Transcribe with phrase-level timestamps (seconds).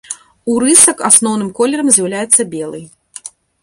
[0.53, 2.81] У рысак асноўным колерам з'яўляецца белы.